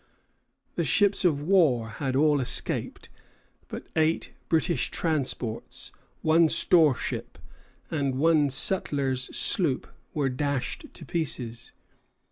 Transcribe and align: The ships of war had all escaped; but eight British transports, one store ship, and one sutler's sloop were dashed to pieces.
The 0.77 0.83
ships 0.83 1.23
of 1.23 1.43
war 1.43 1.89
had 1.89 2.15
all 2.15 2.41
escaped; 2.41 3.09
but 3.67 3.85
eight 3.95 4.31
British 4.49 4.89
transports, 4.89 5.91
one 6.23 6.49
store 6.49 6.95
ship, 6.95 7.37
and 7.91 8.15
one 8.15 8.49
sutler's 8.49 9.25
sloop 9.25 9.85
were 10.15 10.27
dashed 10.29 10.87
to 10.91 11.05
pieces. 11.05 11.71